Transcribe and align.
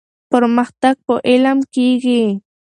پرمختګ 0.31 0.95
په 1.05 1.13
علم 1.29 1.57
کيږي. 1.73 2.23